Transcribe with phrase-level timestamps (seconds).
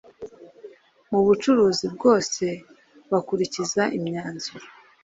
[1.11, 2.43] mu bucuruzi bwose
[3.11, 4.65] bakurikiza imyanzuro